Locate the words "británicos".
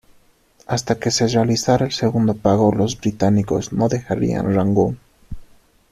2.99-3.71